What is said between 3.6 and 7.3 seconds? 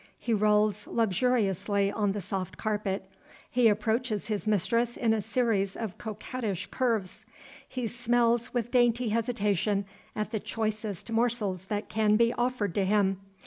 approaches his mistress in a series of coquettish curves.